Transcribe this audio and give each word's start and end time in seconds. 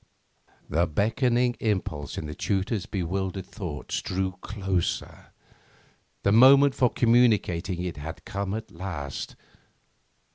The 0.67 0.87
beckoning 0.87 1.55
impulse 1.59 2.17
in 2.17 2.25
the 2.25 2.33
tutor's 2.33 2.87
bewildered 2.87 3.45
thoughts 3.45 4.01
drew 4.01 4.31
closer. 4.41 5.27
The 6.23 6.31
moment 6.31 6.73
for 6.73 6.89
communicating 6.89 7.83
it 7.83 7.97
had 7.97 8.25
come 8.25 8.55
at 8.55 8.71
last. 8.71 9.35